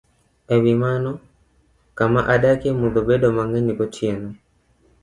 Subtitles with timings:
[0.53, 1.11] E wi mano,
[1.97, 4.29] kama adakie mudho bedo mang'eny gotieno,